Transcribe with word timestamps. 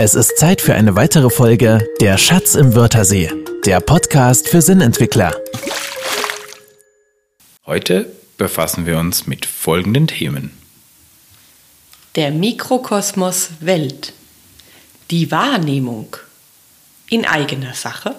Es 0.00 0.14
ist 0.14 0.38
Zeit 0.38 0.60
für 0.60 0.76
eine 0.76 0.94
weitere 0.94 1.28
Folge 1.28 1.84
Der 2.00 2.18
Schatz 2.18 2.54
im 2.54 2.76
Wörthersee, 2.76 3.32
der 3.66 3.80
Podcast 3.80 4.48
für 4.48 4.62
Sinnentwickler. 4.62 5.34
Heute 7.66 8.08
befassen 8.36 8.86
wir 8.86 8.96
uns 8.96 9.26
mit 9.26 9.44
folgenden 9.44 10.06
Themen. 10.06 10.52
Der 12.14 12.30
Mikrokosmos 12.30 13.50
Welt. 13.58 14.12
Die 15.10 15.32
Wahrnehmung. 15.32 16.16
In 17.10 17.24
eigener 17.24 17.74
Sache. 17.74 18.14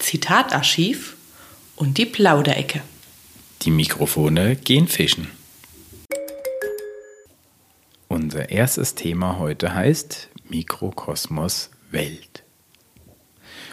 Zitatarchiv 0.00 1.14
und 1.76 1.96
die 1.96 2.06
Plauderecke. 2.06 2.82
Die 3.62 3.70
Mikrofone 3.70 4.56
gehen 4.56 4.88
fischen. 4.88 5.30
Unser 8.08 8.50
erstes 8.50 8.96
Thema 8.96 9.38
heute 9.38 9.76
heißt 9.76 10.28
Mikrokosmos 10.52 11.70
Welt. 11.90 12.44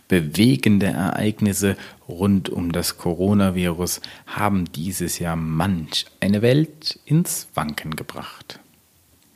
Bewegende 0.07 0.85
Ereignisse 0.85 1.75
rund 2.07 2.47
um 2.47 2.71
das 2.71 2.97
Coronavirus 2.97 3.99
haben 4.25 4.63
dieses 4.71 5.19
Jahr 5.19 5.35
manch 5.35 6.05
eine 6.21 6.41
Welt 6.41 6.97
ins 7.03 7.49
Wanken 7.53 7.97
gebracht. 7.97 8.61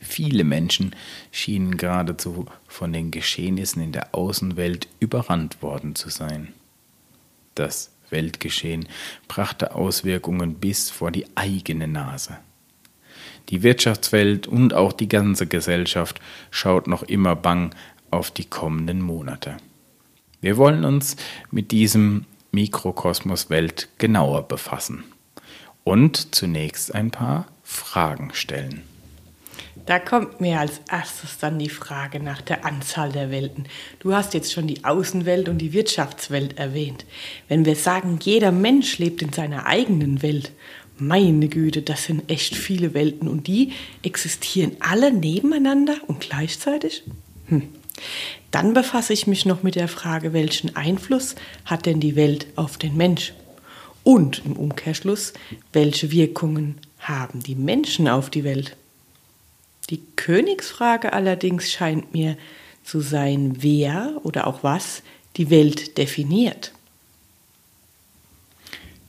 Viele 0.00 0.44
Menschen 0.44 0.96
schienen 1.32 1.76
geradezu 1.76 2.46
von 2.66 2.94
den 2.94 3.10
Geschehnissen 3.10 3.82
in 3.82 3.92
der 3.92 4.14
Außenwelt 4.14 4.88
überrannt 4.98 5.60
worden 5.60 5.94
zu 5.94 6.08
sein. 6.08 6.54
Das 7.54 7.90
Weltgeschehen 8.08 8.88
brachte 9.28 9.74
Auswirkungen 9.74 10.54
bis 10.54 10.90
vor 10.90 11.10
die 11.10 11.26
eigene 11.34 11.88
Nase. 11.88 12.38
Die 13.50 13.62
Wirtschaftswelt 13.62 14.46
und 14.46 14.74
auch 14.74 14.92
die 14.92 15.08
ganze 15.08 15.46
Gesellschaft 15.46 16.20
schaut 16.50 16.86
noch 16.86 17.02
immer 17.02 17.36
bang 17.36 17.74
auf 18.10 18.30
die 18.30 18.44
kommenden 18.44 19.00
Monate. 19.00 19.56
Wir 20.40 20.56
wollen 20.56 20.84
uns 20.84 21.16
mit 21.50 21.70
diesem 21.70 22.26
Mikrokosmos 22.52 23.50
Welt 23.50 23.88
genauer 23.98 24.46
befassen 24.46 25.04
und 25.82 26.34
zunächst 26.34 26.94
ein 26.94 27.10
paar 27.10 27.46
Fragen 27.62 28.30
stellen. 28.32 28.82
Da 29.86 29.98
kommt 29.98 30.40
mir 30.40 30.60
als 30.60 30.80
erstes 30.90 31.38
dann 31.38 31.58
die 31.58 31.68
Frage 31.68 32.20
nach 32.20 32.40
der 32.40 32.64
Anzahl 32.64 33.12
der 33.12 33.30
Welten. 33.30 33.66
Du 33.98 34.14
hast 34.14 34.32
jetzt 34.32 34.52
schon 34.52 34.66
die 34.66 34.84
Außenwelt 34.84 35.48
und 35.48 35.58
die 35.58 35.74
Wirtschaftswelt 35.74 36.58
erwähnt. 36.58 37.04
Wenn 37.48 37.66
wir 37.66 37.76
sagen, 37.76 38.18
jeder 38.22 38.50
Mensch 38.50 38.98
lebt 38.98 39.20
in 39.20 39.32
seiner 39.32 39.66
eigenen 39.66 40.22
Welt, 40.22 40.52
meine 40.98 41.48
Güte, 41.48 41.82
das 41.82 42.04
sind 42.04 42.30
echt 42.30 42.54
viele 42.54 42.94
Welten 42.94 43.28
und 43.28 43.46
die 43.46 43.72
existieren 44.02 44.76
alle 44.80 45.12
nebeneinander 45.12 45.96
und 46.06 46.20
gleichzeitig? 46.20 47.02
Hm. 47.46 47.68
Dann 48.50 48.74
befasse 48.74 49.12
ich 49.12 49.26
mich 49.26 49.46
noch 49.46 49.62
mit 49.62 49.74
der 49.74 49.88
Frage, 49.88 50.32
welchen 50.32 50.76
Einfluss 50.76 51.34
hat 51.64 51.86
denn 51.86 52.00
die 52.00 52.16
Welt 52.16 52.46
auf 52.56 52.78
den 52.78 52.96
Mensch? 52.96 53.32
Und 54.02 54.42
im 54.44 54.52
Umkehrschluss, 54.52 55.32
welche 55.72 56.10
Wirkungen 56.10 56.76
haben 56.98 57.42
die 57.42 57.54
Menschen 57.54 58.06
auf 58.06 58.30
die 58.30 58.44
Welt? 58.44 58.76
Die 59.90 60.02
Königsfrage 60.16 61.12
allerdings 61.12 61.72
scheint 61.72 62.12
mir 62.12 62.36
zu 62.84 63.00
sein, 63.00 63.56
wer 63.60 64.20
oder 64.22 64.46
auch 64.46 64.62
was 64.62 65.02
die 65.36 65.50
Welt 65.50 65.98
definiert. 65.98 66.72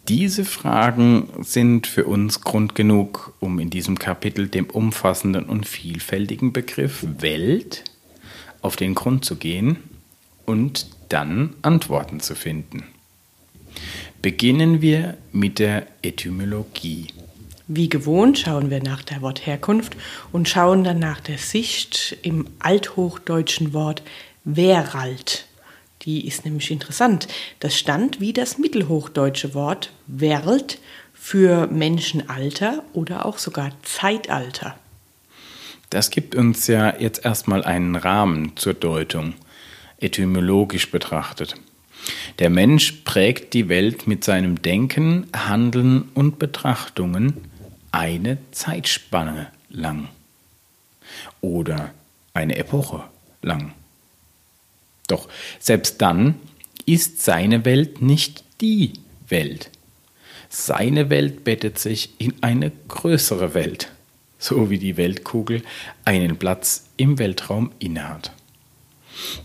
Diese 0.08 0.46
Fragen 0.46 1.30
sind 1.42 1.88
für 1.88 2.06
uns 2.06 2.42
Grund 2.42 2.76
genug, 2.76 3.34
um 3.40 3.58
in 3.58 3.72
diesem 3.72 3.98
Kapitel 3.98 4.48
dem 4.48 4.70
umfassenden 4.70 5.46
und 5.46 5.68
vielfältigen 5.68 6.54
Begriff 6.54 7.04
Welt 7.20 7.84
auf 8.62 8.76
den 8.76 8.94
Grund 8.94 9.26
zu 9.26 9.36
gehen 9.36 9.78
und 10.46 10.88
dann 11.10 11.56
Antworten 11.64 12.20
zu 12.20 12.36
finden. 12.36 12.84
Beginnen 14.22 14.82
wir 14.82 15.18
mit 15.32 15.58
der 15.58 15.88
Etymologie. 16.04 17.08
Wie 17.68 17.90
gewohnt 17.90 18.38
schauen 18.38 18.70
wir 18.70 18.84
nach 18.84 19.02
der 19.02 19.24
Wortherkunft 19.24 19.98
und 20.32 20.48
schauen 20.48 20.84
dann 20.84 21.00
nach 21.00 21.20
der 21.20 21.40
Sicht 21.40 22.16
im 22.22 22.48
althochdeutschen 22.60 23.74
Wort 23.74 24.04
Weralt. 24.44 25.45
Die 26.06 26.28
ist 26.28 26.46
nämlich 26.46 26.72
interessant. 26.72 27.28
Das 27.60 27.78
stand 27.78 28.20
wie 28.20 28.34
das 28.34 28.58
mittelhochdeutsche 28.58 29.54
Wort 29.54 29.92
Werlt 30.08 30.80
für 31.14 31.68
Menschenalter 31.68 32.84
oder 32.94 33.26
auch 33.26 33.40
sogar 33.40 33.72
Zeitalter. 33.82 34.78
Das 35.90 36.10
gibt 36.10 36.36
uns 36.36 36.68
ja 36.68 36.96
jetzt 37.00 37.26
erstmal 37.26 37.64
einen 37.64 37.96
Rahmen 37.96 38.56
zur 38.56 38.74
Deutung, 38.74 39.34
etymologisch 40.00 40.92
betrachtet. 40.92 41.56
Der 42.40 42.50
Mensch 42.50 42.92
prägt 43.04 43.54
die 43.54 43.70
Welt 43.70 44.06
mit 44.08 44.24
seinem 44.24 44.62
Denken, 44.62 45.28
Handeln 45.36 46.10
und 46.14 46.38
Betrachtungen 46.38 47.34
eine 47.92 48.38
Zeitspanne 48.52 49.48
lang 49.70 50.10
oder 51.42 51.92
eine 52.34 52.58
Epoche 52.58 53.04
lang. 53.42 53.74
Doch 55.08 55.28
selbst 55.60 56.02
dann 56.02 56.36
ist 56.86 57.22
seine 57.22 57.66
Welt 57.66 58.02
nicht 58.02 58.44
die 58.62 58.94
Welt. 59.28 59.70
Seine 60.50 61.10
Welt 61.10 61.44
bettet 61.44 61.80
sich 61.80 62.12
in 62.18 62.34
eine 62.42 62.72
größere 62.88 63.54
Welt, 63.54 63.92
so 64.40 64.70
wie 64.70 64.78
die 64.78 64.98
Weltkugel 64.98 65.64
einen 66.06 66.38
Platz 66.38 66.86
im 66.98 67.20
Weltraum 67.20 67.72
innehat. 67.80 68.32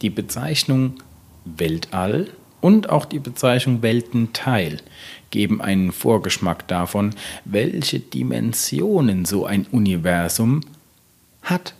Die 0.02 0.10
Bezeichnung 0.10 0.94
Weltall 1.44 2.28
und 2.60 2.90
auch 2.90 3.06
die 3.06 3.18
Bezeichnung 3.18 3.82
Weltenteil 3.82 4.78
geben 5.30 5.60
einen 5.60 5.92
Vorgeschmack 5.92 6.68
davon, 6.68 7.14
welche 7.44 8.00
Dimensionen 8.00 9.24
so 9.24 9.46
ein 9.46 9.66
Universum 9.70 10.60
hat. 11.42 11.74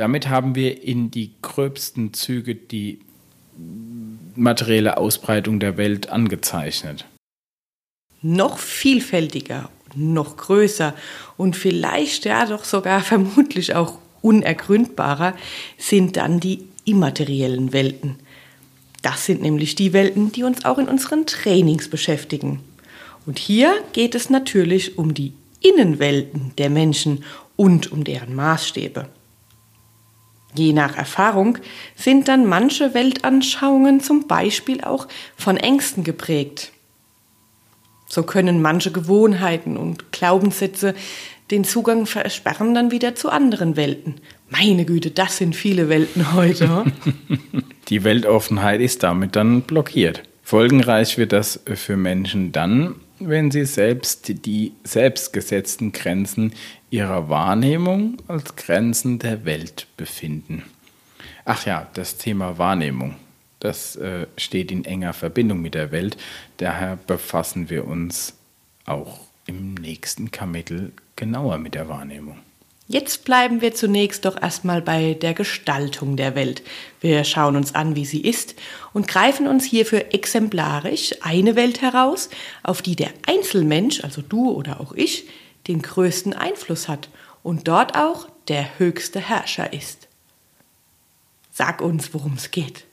Damit 0.00 0.28
haben 0.28 0.54
wir 0.54 0.82
in 0.82 1.10
die 1.10 1.32
gröbsten 1.42 2.14
Züge 2.14 2.54
die 2.54 3.00
materielle 4.34 4.96
Ausbreitung 4.96 5.60
der 5.60 5.76
Welt 5.76 6.08
angezeichnet. 6.08 7.04
Noch 8.22 8.58
vielfältiger, 8.58 9.70
noch 9.94 10.36
größer 10.36 10.94
und 11.36 11.54
vielleicht 11.54 12.24
ja 12.24 12.46
doch 12.46 12.64
sogar 12.64 13.00
vermutlich 13.12 13.74
auch 13.74 13.98
unergründbarer 14.22 15.34
sind 15.78 16.16
dann 16.16 16.40
die 16.40 16.64
immateriellen 16.84 17.72
Welten– 17.72 18.16
das 19.02 19.24
sind 19.24 19.40
nämlich 19.40 19.74
die 19.74 19.92
Welten, 19.92 20.30
die 20.32 20.42
uns 20.42 20.64
auch 20.64 20.78
in 20.78 20.88
unseren 20.88 21.26
Trainings 21.26 21.88
beschäftigen. 21.88 22.60
Und 23.26 23.38
hier 23.38 23.72
geht 23.92 24.14
es 24.14 24.30
natürlich 24.30 24.98
um 24.98 25.14
die 25.14 25.32
Innenwelten 25.60 26.52
der 26.58 26.70
Menschen 26.70 27.24
und 27.56 27.92
um 27.92 28.04
deren 28.04 28.34
Maßstäbe. 28.34 29.08
Je 30.54 30.72
nach 30.72 30.96
Erfahrung 30.96 31.58
sind 31.96 32.28
dann 32.28 32.46
manche 32.46 32.94
Weltanschauungen 32.94 34.00
zum 34.00 34.26
Beispiel 34.26 34.82
auch 34.82 35.06
von 35.36 35.56
Ängsten 35.56 36.02
geprägt. 36.04 36.72
So 38.06 38.24
können 38.24 38.60
manche 38.60 38.90
Gewohnheiten 38.90 39.76
und 39.76 40.10
Glaubenssätze 40.10 40.94
den 41.50 41.64
Zugang 41.64 42.06
versperren 42.06 42.74
dann 42.74 42.90
wieder 42.90 43.14
zu 43.14 43.28
anderen 43.30 43.76
Welten. 43.76 44.16
Meine 44.48 44.84
Güte, 44.84 45.10
das 45.10 45.36
sind 45.36 45.54
viele 45.54 45.88
Welten 45.88 46.32
heute. 46.32 46.84
Die 47.88 48.04
Weltoffenheit 48.04 48.80
ist 48.80 49.02
damit 49.02 49.36
dann 49.36 49.62
blockiert. 49.62 50.22
Folgenreich 50.42 51.18
wird 51.18 51.32
das 51.32 51.60
für 51.74 51.96
Menschen 51.96 52.52
dann, 52.52 52.96
wenn 53.20 53.50
sie 53.50 53.64
selbst 53.64 54.46
die 54.46 54.72
selbstgesetzten 54.82 55.92
Grenzen 55.92 56.52
ihrer 56.90 57.28
Wahrnehmung 57.28 58.16
als 58.26 58.56
Grenzen 58.56 59.18
der 59.18 59.44
Welt 59.44 59.86
befinden. 59.96 60.64
Ach 61.44 61.64
ja, 61.66 61.88
das 61.94 62.16
Thema 62.16 62.58
Wahrnehmung, 62.58 63.16
das 63.60 63.96
äh, 63.96 64.26
steht 64.36 64.72
in 64.72 64.84
enger 64.84 65.12
Verbindung 65.12 65.60
mit 65.60 65.74
der 65.74 65.92
Welt. 65.92 66.16
Daher 66.56 66.98
befassen 67.06 67.70
wir 67.70 67.86
uns 67.86 68.34
auch 68.86 69.20
im 69.46 69.74
nächsten 69.74 70.30
Kapitel 70.30 70.92
genauer 71.16 71.58
mit 71.58 71.74
der 71.74 71.88
Wahrnehmung. 71.88 72.38
Jetzt 72.92 73.24
bleiben 73.24 73.60
wir 73.60 73.72
zunächst 73.72 74.24
doch 74.24 74.40
erstmal 74.42 74.82
bei 74.82 75.14
der 75.14 75.32
Gestaltung 75.32 76.16
der 76.16 76.34
Welt. 76.34 76.62
Wir 77.00 77.22
schauen 77.22 77.54
uns 77.54 77.72
an, 77.72 77.94
wie 77.94 78.04
sie 78.04 78.20
ist 78.20 78.56
und 78.92 79.08
greifen 79.08 79.46
uns 79.46 79.64
hierfür 79.64 80.12
exemplarisch 80.14 81.14
eine 81.20 81.56
Welt 81.56 81.80
heraus, 81.82 82.30
auf 82.62 82.82
die 82.82 82.96
der 82.96 83.10
Einzelmensch, 83.26 84.02
also 84.04 84.22
du 84.22 84.50
oder 84.50 84.80
auch 84.80 84.92
ich, 84.92 85.28
den 85.68 85.82
größten 85.82 86.32
Einfluss 86.32 86.88
hat 86.88 87.08
und 87.42 87.68
dort 87.68 87.96
auch 87.96 88.28
der 88.48 88.78
höchste 88.78 89.20
Herrscher 89.20 89.72
ist. 89.72 90.08
Sag 91.52 91.80
uns, 91.80 92.14
worum 92.14 92.34
es 92.34 92.50
geht. 92.50 92.84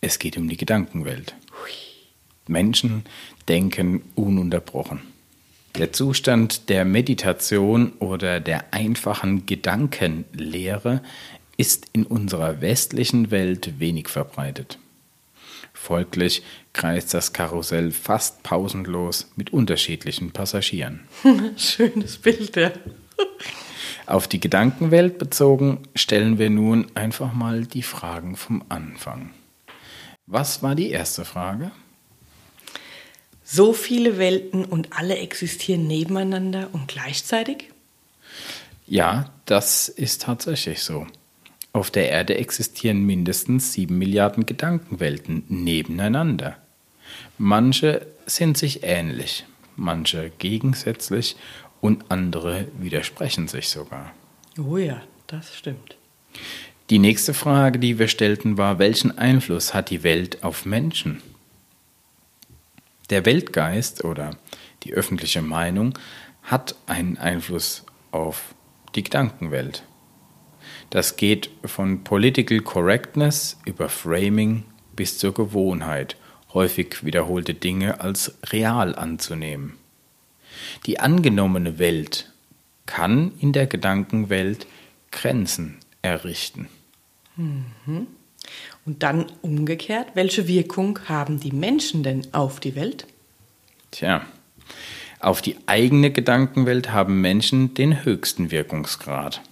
Es 0.00 0.18
geht 0.18 0.36
um 0.36 0.48
die 0.48 0.56
Gedankenwelt. 0.56 1.34
Menschen 2.46 3.04
denken 3.48 4.02
ununterbrochen. 4.14 5.00
Der 5.76 5.92
Zustand 5.92 6.68
der 6.68 6.84
Meditation 6.84 7.92
oder 7.98 8.38
der 8.38 8.72
einfachen 8.72 9.46
Gedankenlehre 9.46 11.02
ist 11.56 11.86
in 11.92 12.04
unserer 12.04 12.60
westlichen 12.60 13.30
Welt 13.30 13.78
wenig 13.78 14.08
verbreitet. 14.08 14.78
Folglich 15.72 16.42
kreist 16.72 17.12
das 17.12 17.32
Karussell 17.32 17.90
fast 17.90 18.42
pausenlos 18.42 19.30
mit 19.36 19.52
unterschiedlichen 19.52 20.30
Passagieren. 20.30 21.00
Schönes 21.56 22.18
Bild, 22.18 22.56
ja. 22.56 22.72
Auf 24.06 24.28
die 24.28 24.40
Gedankenwelt 24.40 25.18
bezogen 25.18 25.80
stellen 25.94 26.38
wir 26.38 26.50
nun 26.50 26.86
einfach 26.94 27.32
mal 27.32 27.66
die 27.66 27.82
Fragen 27.82 28.36
vom 28.36 28.64
Anfang. 28.68 29.30
Was 30.26 30.62
war 30.62 30.74
die 30.74 30.90
erste 30.90 31.24
Frage? 31.24 31.70
So 33.42 33.72
viele 33.74 34.16
Welten 34.16 34.64
und 34.64 34.96
alle 34.96 35.18
existieren 35.18 35.86
nebeneinander 35.86 36.70
und 36.72 36.88
gleichzeitig? 36.88 37.70
Ja, 38.86 39.30
das 39.44 39.88
ist 39.88 40.22
tatsächlich 40.22 40.82
so. 40.82 41.06
Auf 41.74 41.90
der 41.90 42.08
Erde 42.08 42.36
existieren 42.36 43.04
mindestens 43.04 43.72
sieben 43.72 43.98
Milliarden 43.98 44.46
Gedankenwelten 44.46 45.42
nebeneinander. 45.48 46.56
Manche 47.36 48.06
sind 48.26 48.56
sich 48.56 48.84
ähnlich, 48.84 49.44
manche 49.74 50.30
gegensätzlich 50.38 51.34
und 51.80 52.12
andere 52.12 52.68
widersprechen 52.78 53.48
sich 53.48 53.70
sogar. 53.70 54.12
Oh 54.56 54.76
ja, 54.76 55.02
das 55.26 55.52
stimmt. 55.56 55.96
Die 56.90 57.00
nächste 57.00 57.34
Frage, 57.34 57.80
die 57.80 57.98
wir 57.98 58.06
stellten, 58.06 58.56
war, 58.56 58.78
welchen 58.78 59.18
Einfluss 59.18 59.74
hat 59.74 59.90
die 59.90 60.04
Welt 60.04 60.44
auf 60.44 60.66
Menschen? 60.66 61.22
Der 63.10 63.26
Weltgeist 63.26 64.04
oder 64.04 64.36
die 64.84 64.94
öffentliche 64.94 65.42
Meinung 65.42 65.98
hat 66.44 66.76
einen 66.86 67.18
Einfluss 67.18 67.84
auf 68.12 68.54
die 68.94 69.02
Gedankenwelt. 69.02 69.82
Das 70.94 71.16
geht 71.16 71.50
von 71.64 72.04
Political 72.04 72.60
Correctness 72.60 73.58
über 73.64 73.88
Framing 73.88 74.62
bis 74.94 75.18
zur 75.18 75.34
Gewohnheit, 75.34 76.16
häufig 76.52 77.04
wiederholte 77.04 77.52
Dinge 77.52 78.00
als 78.00 78.38
real 78.52 78.94
anzunehmen. 78.94 79.72
Die 80.86 81.00
angenommene 81.00 81.80
Welt 81.80 82.30
kann 82.86 83.32
in 83.40 83.52
der 83.52 83.66
Gedankenwelt 83.66 84.68
Grenzen 85.10 85.78
errichten. 86.02 86.68
Mhm. 87.34 88.06
Und 88.86 89.02
dann 89.02 89.26
umgekehrt, 89.42 90.10
welche 90.14 90.46
Wirkung 90.46 91.00
haben 91.08 91.40
die 91.40 91.50
Menschen 91.50 92.04
denn 92.04 92.24
auf 92.30 92.60
die 92.60 92.76
Welt? 92.76 93.08
Tja, 93.90 94.24
auf 95.18 95.42
die 95.42 95.56
eigene 95.66 96.12
Gedankenwelt 96.12 96.92
haben 96.92 97.20
Menschen 97.20 97.74
den 97.74 98.04
höchsten 98.04 98.52
Wirkungsgrad. 98.52 99.42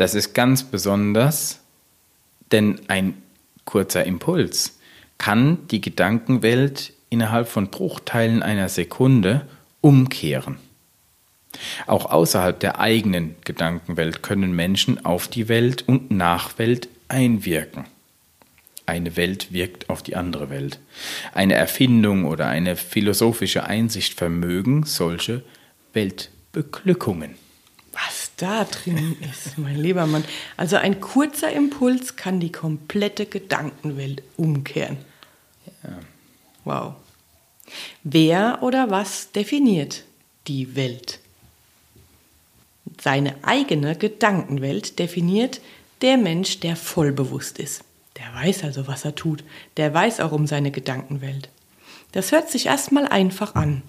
Das 0.00 0.14
ist 0.14 0.32
ganz 0.32 0.62
besonders, 0.64 1.60
denn 2.52 2.80
ein 2.88 3.20
kurzer 3.66 4.06
Impuls 4.06 4.78
kann 5.18 5.68
die 5.68 5.82
Gedankenwelt 5.82 6.94
innerhalb 7.10 7.48
von 7.48 7.68
Bruchteilen 7.68 8.42
einer 8.42 8.70
Sekunde 8.70 9.46
umkehren. 9.82 10.56
Auch 11.86 12.06
außerhalb 12.06 12.58
der 12.58 12.80
eigenen 12.80 13.34
Gedankenwelt 13.44 14.22
können 14.22 14.56
Menschen 14.56 15.04
auf 15.04 15.28
die 15.28 15.48
Welt 15.48 15.86
und 15.86 16.10
Nachwelt 16.10 16.88
einwirken. 17.08 17.84
Eine 18.86 19.18
Welt 19.18 19.52
wirkt 19.52 19.90
auf 19.90 20.02
die 20.02 20.16
andere 20.16 20.48
Welt. 20.48 20.80
Eine 21.34 21.56
Erfindung 21.56 22.24
oder 22.24 22.46
eine 22.46 22.76
philosophische 22.76 23.64
Einsicht 23.64 24.14
vermögen 24.14 24.84
solche 24.84 25.42
Weltbeglückungen. 25.92 27.34
Da 28.40 28.64
drin 28.64 29.18
ist, 29.30 29.58
mein 29.58 29.76
lieber 29.76 30.06
Mann. 30.06 30.24
Also 30.56 30.76
ein 30.76 30.98
kurzer 30.98 31.52
Impuls 31.52 32.16
kann 32.16 32.40
die 32.40 32.50
komplette 32.50 33.26
Gedankenwelt 33.26 34.22
umkehren. 34.38 34.96
Ja. 35.82 35.98
Wow. 36.64 36.94
Wer 38.02 38.60
oder 38.62 38.90
was 38.90 39.30
definiert 39.32 40.04
die 40.46 40.74
Welt? 40.74 41.20
Seine 42.98 43.34
eigene 43.42 43.94
Gedankenwelt 43.94 44.98
definiert 44.98 45.60
der 46.00 46.16
Mensch, 46.16 46.60
der 46.60 46.76
vollbewusst 46.76 47.58
ist. 47.58 47.84
Der 48.16 48.32
weiß 48.32 48.64
also, 48.64 48.86
was 48.86 49.04
er 49.04 49.14
tut. 49.14 49.44
Der 49.76 49.92
weiß 49.92 50.20
auch 50.20 50.32
um 50.32 50.46
seine 50.46 50.70
Gedankenwelt. 50.70 51.50
Das 52.12 52.32
hört 52.32 52.50
sich 52.50 52.66
erstmal 52.66 53.06
einfach 53.06 53.54
an 53.54 53.82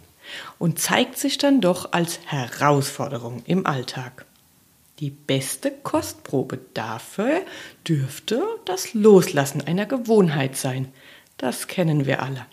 und 0.60 0.78
zeigt 0.78 1.18
sich 1.18 1.38
dann 1.38 1.62
doch 1.62 1.94
als 1.94 2.20
Herausforderung 2.26 3.44
im 3.46 3.66
Alltag. 3.66 4.26
Die 5.02 5.10
beste 5.10 5.72
Kostprobe 5.72 6.60
dafür 6.76 7.42
dürfte 7.88 8.44
das 8.66 8.94
Loslassen 8.94 9.62
einer 9.62 9.88
Gewohnheit 9.88 10.56
sein. 10.56 10.90
Das 11.38 11.66
kennen 11.66 12.06
wir 12.06 12.22
alle. 12.22 12.46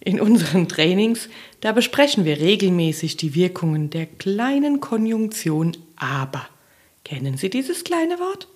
In 0.00 0.22
unseren 0.22 0.68
Trainings, 0.68 1.28
da 1.60 1.72
besprechen 1.72 2.24
wir 2.24 2.40
regelmäßig 2.40 3.18
die 3.18 3.34
Wirkungen 3.34 3.90
der 3.90 4.06
kleinen 4.06 4.80
Konjunktion 4.80 5.76
aber. 5.96 6.48
Kennen 7.04 7.36
Sie 7.36 7.50
dieses 7.50 7.84
kleine 7.84 8.18
Wort? 8.18 8.48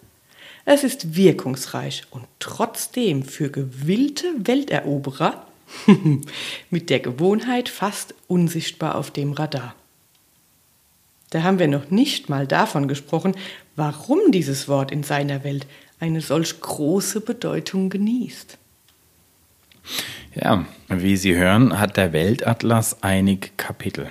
Es 0.65 0.83
ist 0.83 1.15
wirkungsreich 1.15 2.05
und 2.11 2.25
trotzdem 2.39 3.23
für 3.23 3.51
gewillte 3.51 4.29
Welteroberer 4.39 5.47
mit 6.71 6.89
der 6.89 7.01
Gewohnheit 7.01 7.69
fast 7.69 8.15
unsichtbar 8.29 8.95
auf 8.95 9.11
dem 9.11 9.33
Radar. 9.33 9.75
Da 11.35 11.43
haben 11.43 11.59
wir 11.59 11.67
noch 11.67 11.91
nicht 11.91 12.29
mal 12.29 12.47
davon 12.47 12.87
gesprochen, 12.87 13.35
warum 13.75 14.21
dieses 14.31 14.69
Wort 14.69 14.93
in 14.93 15.03
seiner 15.03 15.43
Welt 15.43 15.67
eine 15.99 16.21
solch 16.21 16.61
große 16.61 17.23
Bedeutung 17.23 17.91
genießt. 17.91 18.57
Ja, 20.37 20.65
wie 20.89 21.17
Sie 21.17 21.35
hören, 21.35 21.77
hat 21.81 21.97
der 21.97 22.13
Weltatlas 22.13 23.03
einige 23.03 23.49
Kapitel. 23.57 24.11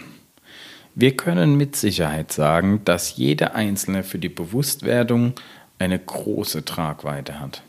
Wir 0.96 1.16
können 1.16 1.56
mit 1.56 1.78
Sicherheit 1.78 2.34
sagen, 2.34 2.82
dass 2.84 3.16
jede 3.16 3.56
einzelne 3.56 4.04
für 4.04 4.20
die 4.20 4.28
Bewusstwerdung 4.28 5.32
eine 5.80 6.00
große 6.00 6.66
Tragweite 6.66 7.40
hat. 7.40 7.64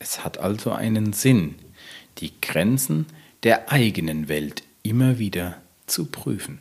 Es 0.00 0.24
hat 0.24 0.38
also 0.38 0.72
einen 0.72 1.12
Sinn, 1.12 1.54
die 2.18 2.32
Grenzen 2.40 3.06
der 3.44 3.70
eigenen 3.70 4.28
Welt 4.28 4.64
immer 4.82 5.20
wieder 5.20 5.58
zu 5.86 6.06
prüfen. 6.06 6.60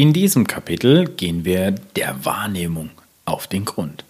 In 0.00 0.14
diesem 0.14 0.46
Kapitel 0.46 1.10
gehen 1.10 1.44
wir 1.44 1.72
der 1.72 2.24
Wahrnehmung 2.24 2.88
auf 3.26 3.46
den 3.46 3.66
Grund. 3.66 4.02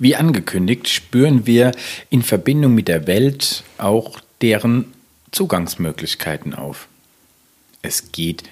Wie 0.00 0.16
angekündigt, 0.16 0.88
spüren 0.88 1.46
wir 1.46 1.70
in 2.10 2.24
Verbindung 2.24 2.74
mit 2.74 2.88
der 2.88 3.06
Welt 3.06 3.62
auch 3.78 4.18
deren 4.40 4.92
Zugangsmöglichkeiten 5.30 6.52
auf. 6.52 6.88
Es 7.80 8.10
geht 8.10 8.42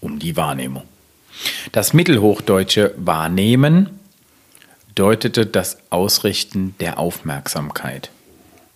um 0.00 0.20
die 0.20 0.36
Wahrnehmung. 0.36 0.84
Das 1.72 1.92
mittelhochdeutsche 1.92 2.94
Wahrnehmen 2.96 3.98
deutete 4.94 5.46
das 5.46 5.78
Ausrichten 5.90 6.76
der 6.78 7.00
Aufmerksamkeit. 7.00 8.12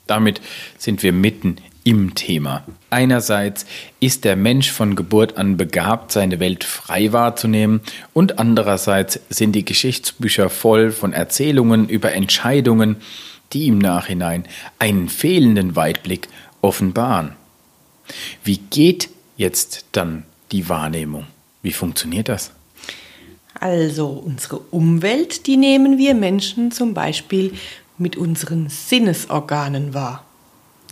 Damit 0.09 0.41
sind 0.77 1.05
wir 1.05 1.13
mitten 1.13 1.59
im 1.91 2.15
Thema. 2.15 2.63
Einerseits 2.91 3.67
ist 3.99 4.25
der 4.25 4.37
Mensch 4.37 4.71
von 4.71 4.95
Geburt 4.95 5.37
an 5.37 5.57
begabt, 5.57 6.13
seine 6.13 6.39
Welt 6.39 6.63
frei 6.63 7.13
wahrzunehmen, 7.13 7.81
und 8.13 8.39
andererseits 8.39 9.19
sind 9.29 9.57
die 9.57 9.65
Geschichtsbücher 9.65 10.51
voll 10.51 10.93
von 10.93 11.13
Erzählungen 11.13 11.89
über 11.89 12.13
Entscheidungen, 12.13 12.99
die 13.53 13.67
im 13.67 13.79
Nachhinein 13.79 14.45
einen 14.79 15.09
fehlenden 15.09 15.75
Weitblick 15.75 16.29
offenbaren. 16.61 17.33
Wie 18.45 18.59
geht 18.59 19.11
jetzt 19.37 19.87
dann 19.91 20.23
die 20.53 20.69
Wahrnehmung? 20.69 21.27
Wie 21.61 21.73
funktioniert 21.73 22.29
das? 22.29 22.53
Also 23.59 24.07
unsere 24.07 24.59
Umwelt, 24.59 25.49
die 25.49 25.57
nehmen 25.57 25.99
wir 25.99 26.15
Menschen 26.15 26.71
zum 26.71 26.95
Beispiel 26.95 27.53
mit 27.99 28.17
unseren 28.17 28.69
Sinnesorganen 28.69 29.93
wahr. 29.93 30.25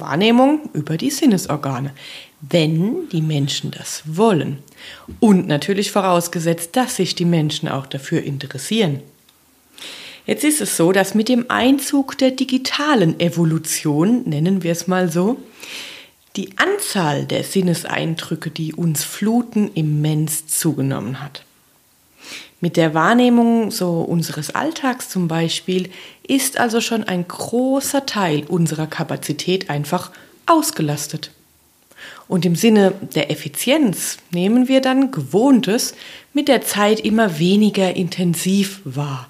Wahrnehmung 0.01 0.71
über 0.73 0.97
die 0.97 1.11
Sinnesorgane, 1.11 1.93
wenn 2.41 3.09
die 3.11 3.23
Menschen 3.23 3.71
das 3.71 4.03
wollen. 4.07 4.59
Und 5.21 5.49
natürlich 5.49 5.91
vorausgesetzt, 5.91 6.77
dass 6.77 6.97
sich 6.97 7.15
die 7.15 7.25
Menschen 7.25 7.69
auch 7.69 7.87
dafür 7.87 8.23
interessieren. 8.23 9.01
Jetzt 10.27 10.45
ist 10.45 10.61
es 10.61 10.77
so, 10.77 10.93
dass 10.93 11.15
mit 11.15 11.29
dem 11.29 11.47
Einzug 11.49 12.19
der 12.19 12.31
digitalen 12.31 13.19
Evolution, 13.19 14.23
nennen 14.27 14.63
wir 14.63 14.73
es 14.73 14.87
mal 14.87 15.11
so, 15.11 15.39
die 16.37 16.51
Anzahl 16.59 17.25
der 17.25 17.43
Sinneseindrücke, 17.43 18.51
die 18.51 18.75
uns 18.75 19.05
fluten, 19.05 19.71
immens 19.75 20.47
zugenommen 20.47 21.23
hat. 21.23 21.45
Mit 22.61 22.77
der 22.77 22.93
Wahrnehmung 22.93 23.71
so 23.71 24.01
unseres 24.01 24.55
Alltags 24.55 25.09
zum 25.09 25.29
Beispiel 25.29 25.91
ist 26.27 26.59
also 26.59 26.81
schon 26.81 27.05
ein 27.05 27.27
großer 27.29 28.05
Teil 28.05 28.45
unserer 28.49 28.89
Kapazität 28.89 29.71
einfach 29.71 30.11
ausgelastet. 30.47 31.31
Und 32.27 32.45
im 32.45 32.57
Sinne 32.57 32.93
der 33.15 33.31
Effizienz 33.31 34.19
nehmen 34.33 34.69
wir 34.69 34.81
dann 34.81 35.11
Gewohntes 35.11 35.95
mit 36.33 36.49
der 36.49 36.63
Zeit 36.63 37.01
immer 37.01 37.39
weniger 37.39 37.95
intensiv 37.95 38.81
wahr. 38.85 39.29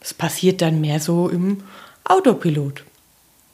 Es 0.00 0.14
passiert 0.14 0.62
dann 0.62 0.80
mehr 0.80 1.00
so 1.00 1.28
im 1.28 1.62
Autopilot. 2.04 2.84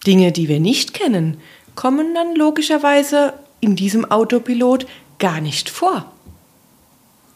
Dinge, 0.07 0.33
die 0.33 0.49
wir 0.49 0.61
nicht 0.61 0.95
kennen, 0.95 1.39
kommen 1.75 2.15
dann 2.15 2.35
logischerweise 2.35 3.35
in 3.61 3.77
diesem 3.77 4.11
Autopilot 4.11 4.87
gar 5.19 5.41
nicht 5.41 5.71
vor. 5.71 6.12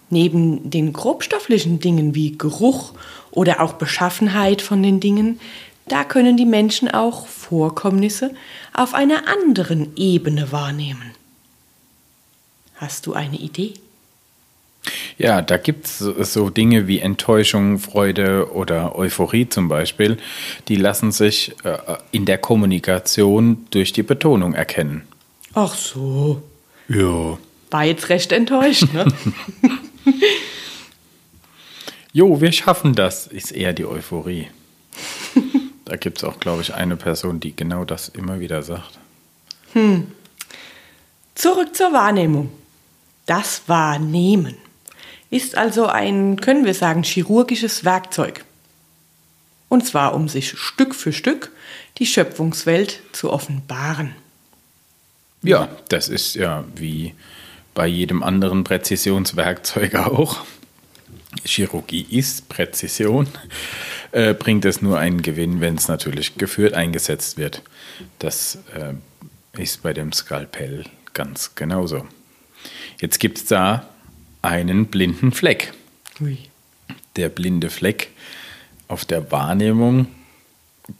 Neben 0.08 0.70
den 0.70 0.92
grobstofflichen 0.92 1.80
Dingen 1.80 2.14
wie 2.14 2.38
Geruch 2.38 2.92
oder 3.30 3.60
auch 3.60 3.74
Beschaffenheit 3.74 4.62
von 4.62 4.82
den 4.82 5.00
Dingen, 5.00 5.40
da 5.88 6.04
können 6.04 6.36
die 6.36 6.46
Menschen 6.46 6.90
auch 6.90 7.26
Vorkommnisse 7.26 8.34
auf 8.72 8.94
einer 8.94 9.28
anderen 9.28 9.96
Ebene 9.96 10.52
wahrnehmen. 10.52 11.12
Hast 12.76 13.06
du 13.06 13.14
eine 13.14 13.36
Idee? 13.36 13.74
Ja, 15.18 15.42
da 15.42 15.56
gibt 15.56 15.86
es 15.86 15.98
so 15.98 16.50
Dinge 16.50 16.86
wie 16.86 17.00
Enttäuschung, 17.00 17.78
Freude 17.78 18.52
oder 18.52 18.96
Euphorie 18.96 19.48
zum 19.48 19.68
Beispiel, 19.68 20.18
die 20.68 20.76
lassen 20.76 21.10
sich 21.10 21.54
äh, 21.64 21.78
in 22.12 22.26
der 22.26 22.38
Kommunikation 22.38 23.66
durch 23.70 23.92
die 23.92 24.02
Betonung 24.02 24.54
erkennen. 24.54 25.02
Ach 25.54 25.74
so. 25.74 26.42
Ja. 26.88 27.38
War 27.70 27.84
jetzt 27.84 28.10
recht 28.10 28.30
enttäuscht, 28.30 28.92
ne? 28.92 29.06
jo, 32.12 32.40
wir 32.40 32.52
schaffen 32.52 32.94
das, 32.94 33.26
ist 33.26 33.52
eher 33.52 33.72
die 33.72 33.86
Euphorie. 33.86 34.48
da 35.84 35.96
gibt 35.96 36.18
es 36.18 36.24
auch, 36.24 36.40
glaube 36.40 36.62
ich, 36.62 36.74
eine 36.74 36.96
Person, 36.96 37.40
die 37.40 37.54
genau 37.54 37.84
das 37.84 38.08
immer 38.08 38.40
wieder 38.40 38.62
sagt. 38.62 38.98
Hm. 39.72 40.06
Zurück 41.34 41.76
zur 41.76 41.92
Wahrnehmung. 41.92 42.50
Das 43.26 43.62
Wahrnehmen 43.66 44.54
ist 45.30 45.56
also 45.56 45.86
ein, 45.86 46.40
können 46.40 46.64
wir 46.64 46.74
sagen, 46.74 47.02
chirurgisches 47.02 47.84
Werkzeug. 47.84 48.44
Und 49.68 49.84
zwar, 49.86 50.14
um 50.14 50.28
sich 50.28 50.56
Stück 50.56 50.94
für 50.94 51.12
Stück 51.12 51.50
die 51.98 52.06
Schöpfungswelt 52.06 53.00
zu 53.12 53.32
offenbaren. 53.32 54.14
Ja, 55.42 55.68
das 55.88 56.08
ist 56.08 56.34
ja 56.34 56.64
wie 56.74 57.14
bei 57.76 57.86
jedem 57.86 58.24
anderen 58.24 58.64
Präzisionswerkzeug 58.64 59.94
auch. 59.94 60.44
Chirurgie 61.44 62.06
ist 62.10 62.48
Präzision, 62.48 63.28
äh, 64.10 64.34
bringt 64.34 64.64
es 64.64 64.82
nur 64.82 64.98
einen 64.98 65.20
Gewinn, 65.22 65.60
wenn 65.60 65.76
es 65.76 65.86
natürlich 65.86 66.36
geführt 66.38 66.72
eingesetzt 66.72 67.36
wird. 67.36 67.62
Das 68.18 68.58
äh, 68.74 68.94
ist 69.60 69.82
bei 69.82 69.92
dem 69.92 70.12
Skalpell 70.12 70.84
ganz 71.12 71.54
genauso. 71.54 72.08
Jetzt 72.98 73.20
gibt 73.20 73.38
es 73.38 73.44
da 73.44 73.86
einen 74.40 74.86
blinden 74.86 75.30
Fleck. 75.30 75.74
Ui. 76.20 76.38
Der 77.16 77.28
blinde 77.28 77.68
Fleck 77.68 78.08
auf 78.88 79.04
der 79.04 79.30
Wahrnehmung 79.30 80.08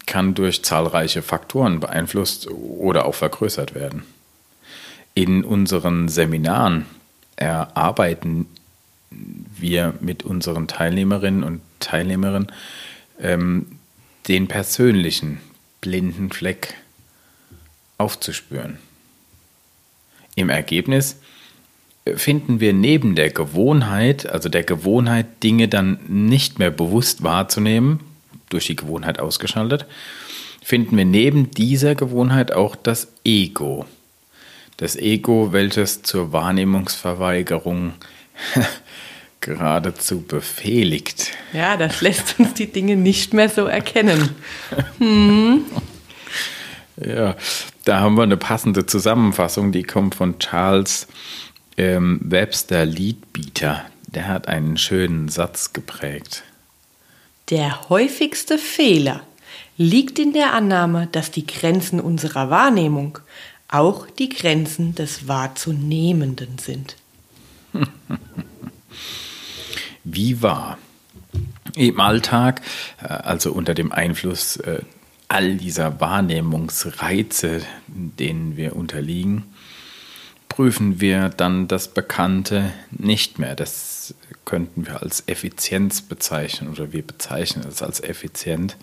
kann 0.04 0.34
durch 0.34 0.62
zahlreiche 0.62 1.22
Faktoren 1.22 1.80
beeinflusst 1.80 2.48
oder 2.50 3.06
auch 3.06 3.14
vergrößert 3.14 3.74
werden. 3.74 4.02
In 5.16 5.44
unseren 5.44 6.10
Seminaren 6.10 6.84
erarbeiten 7.36 8.46
wir 9.10 9.94
mit 10.02 10.24
unseren 10.24 10.68
Teilnehmerinnen 10.68 11.42
und 11.42 11.62
Teilnehmern 11.80 12.52
ähm, 13.18 13.64
den 14.28 14.46
persönlichen 14.46 15.40
blinden 15.80 16.30
Fleck 16.30 16.74
aufzuspüren. 17.96 18.76
Im 20.34 20.50
Ergebnis 20.50 21.18
finden 22.14 22.60
wir 22.60 22.74
neben 22.74 23.14
der 23.14 23.30
Gewohnheit, 23.30 24.28
also 24.28 24.50
der 24.50 24.64
Gewohnheit, 24.64 25.42
Dinge 25.42 25.68
dann 25.68 25.98
nicht 26.08 26.58
mehr 26.58 26.70
bewusst 26.70 27.22
wahrzunehmen, 27.22 28.00
durch 28.50 28.66
die 28.66 28.76
Gewohnheit 28.76 29.18
ausgeschaltet, 29.18 29.86
finden 30.62 30.94
wir 30.98 31.06
neben 31.06 31.52
dieser 31.52 31.94
Gewohnheit 31.94 32.52
auch 32.52 32.76
das 32.76 33.08
Ego 33.24 33.86
das 34.76 34.96
Ego, 34.96 35.52
welches 35.52 36.02
zur 36.02 36.32
Wahrnehmungsverweigerung 36.32 37.94
geradezu 39.40 40.22
befehligt. 40.22 41.32
Ja, 41.52 41.76
das 41.76 42.00
lässt 42.00 42.38
uns 42.38 42.54
die 42.54 42.70
Dinge 42.70 42.96
nicht 42.96 43.32
mehr 43.32 43.48
so 43.48 43.66
erkennen. 43.66 44.30
Hm. 44.98 45.64
Ja, 46.96 47.36
da 47.84 48.00
haben 48.00 48.16
wir 48.16 48.22
eine 48.22 48.36
passende 48.36 48.86
Zusammenfassung, 48.86 49.70
die 49.70 49.82
kommt 49.82 50.14
von 50.14 50.38
Charles 50.38 51.06
ähm, 51.76 52.20
Webster 52.22 52.84
Leadbeater. 52.84 53.84
Der 54.06 54.28
hat 54.28 54.48
einen 54.48 54.78
schönen 54.78 55.28
Satz 55.28 55.72
geprägt. 55.72 56.42
Der 57.50 57.88
häufigste 57.88 58.58
Fehler 58.58 59.20
liegt 59.76 60.18
in 60.18 60.32
der 60.32 60.54
Annahme, 60.54 61.08
dass 61.12 61.30
die 61.30 61.46
Grenzen 61.46 62.00
unserer 62.00 62.50
Wahrnehmung 62.50 63.18
auch 63.68 64.08
die 64.10 64.28
Grenzen 64.28 64.94
des 64.94 65.28
Wahrzunehmenden 65.28 66.58
sind. 66.58 66.96
Wie 70.04 70.40
wahr? 70.40 70.78
Im 71.74 72.00
Alltag, 72.00 72.62
äh, 73.02 73.08
also 73.08 73.52
unter 73.52 73.74
dem 73.74 73.92
Einfluss 73.92 74.56
äh, 74.56 74.80
all 75.28 75.56
dieser 75.56 76.00
Wahrnehmungsreize, 76.00 77.62
denen 77.88 78.56
wir 78.56 78.76
unterliegen, 78.76 79.44
prüfen 80.48 81.00
wir 81.00 81.28
dann 81.28 81.68
das 81.68 81.88
Bekannte 81.88 82.72
nicht 82.90 83.38
mehr. 83.38 83.56
Das 83.56 84.14
könnten 84.44 84.86
wir 84.86 85.02
als 85.02 85.24
Effizienz 85.26 86.02
bezeichnen 86.02 86.70
oder 86.70 86.92
wir 86.92 87.02
bezeichnen 87.02 87.66
es 87.68 87.82
als 87.82 88.00
effizient 88.00 88.76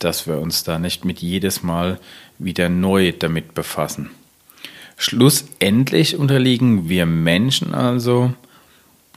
dass 0.00 0.26
wir 0.26 0.40
uns 0.40 0.64
da 0.64 0.78
nicht 0.78 1.04
mit 1.04 1.20
jedes 1.20 1.62
Mal 1.62 2.00
wieder 2.38 2.68
neu 2.68 3.12
damit 3.12 3.54
befassen. 3.54 4.10
Schlussendlich 4.96 6.16
unterliegen 6.16 6.88
wir 6.88 7.06
Menschen 7.06 7.74
also 7.74 8.34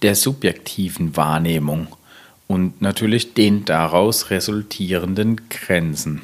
der 0.02 0.16
subjektiven 0.16 1.18
Wahrnehmung 1.18 1.88
und 2.48 2.82
natürlich 2.82 3.34
den 3.34 3.66
daraus 3.66 4.30
resultierenden 4.30 5.50
Grenzen. 5.50 6.22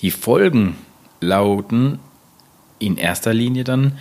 Die 0.00 0.10
Folgen 0.10 0.76
lauten 1.20 1.98
in 2.78 2.96
erster 2.96 3.34
Linie 3.34 3.64
dann 3.64 3.98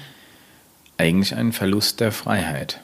eigentlich 0.98 1.36
ein 1.36 1.51
Verlust 1.51 2.00
der 2.00 2.12
Freiheit. 2.12 2.82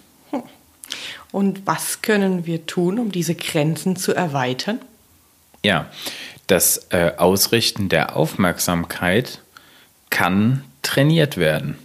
Und 1.31 1.65
was 1.65 2.01
können 2.01 2.45
wir 2.45 2.65
tun, 2.65 2.99
um 2.99 3.11
diese 3.11 3.35
Grenzen 3.35 3.95
zu 3.95 4.13
erweitern? 4.13 4.79
Ja, 5.65 5.89
das 6.45 6.85
äh, 6.91 7.13
Ausrichten 7.17 7.89
der 7.89 8.15
Aufmerksamkeit 8.15 9.41
kann 10.11 10.63
trainiert 10.83 11.37
werden. 11.37 11.75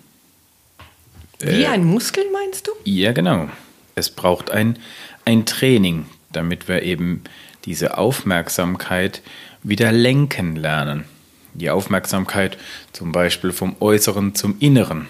Wie 1.39 1.63
äh, 1.63 1.67
ein 1.67 1.85
Muskel 1.85 2.25
meinst 2.31 2.67
du? 2.67 2.73
Ja, 2.85 3.13
genau. 3.13 3.49
Es 3.95 4.11
braucht 4.11 4.51
ein, 4.51 4.79
ein 5.25 5.47
Training, 5.47 6.05
damit 6.31 6.69
wir 6.69 6.83
eben 6.83 7.25
diese 7.65 7.97
Aufmerksamkeit 7.97 9.23
wieder 9.63 9.93
lenken 9.93 10.57
lernen. 10.57 11.07
Die 11.55 11.71
Aufmerksamkeit 11.71 12.59
zum 12.93 13.13
Beispiel 13.13 13.51
vom 13.51 13.77
Äußeren 13.81 14.35
zum 14.35 14.59
Inneren, 14.59 15.09